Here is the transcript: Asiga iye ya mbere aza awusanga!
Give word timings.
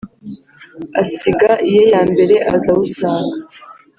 Asiga 1.01 1.51
iye 1.69 1.83
ya 1.91 2.01
mbere 2.11 2.35
aza 2.53 2.69
awusanga! 2.75 3.37